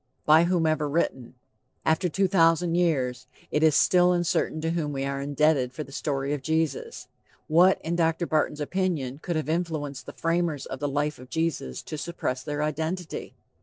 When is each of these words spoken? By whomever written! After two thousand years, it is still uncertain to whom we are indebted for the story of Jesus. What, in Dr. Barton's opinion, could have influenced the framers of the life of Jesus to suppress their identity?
By 0.25 0.45
whomever 0.45 0.89
written! 0.89 1.35
After 1.85 2.09
two 2.09 2.27
thousand 2.27 2.73
years, 2.73 3.27
it 3.51 3.61
is 3.61 3.75
still 3.75 4.13
uncertain 4.13 4.59
to 4.61 4.71
whom 4.71 4.93
we 4.93 5.05
are 5.05 5.21
indebted 5.21 5.73
for 5.73 5.83
the 5.83 5.91
story 5.91 6.33
of 6.33 6.41
Jesus. 6.41 7.07
What, 7.47 7.79
in 7.83 7.95
Dr. 7.97 8.25
Barton's 8.25 8.61
opinion, 8.61 9.19
could 9.19 9.35
have 9.35 9.47
influenced 9.47 10.07
the 10.07 10.13
framers 10.13 10.65
of 10.65 10.79
the 10.79 10.89
life 10.89 11.19
of 11.19 11.29
Jesus 11.29 11.83
to 11.83 11.99
suppress 11.99 12.41
their 12.41 12.63
identity? 12.63 13.35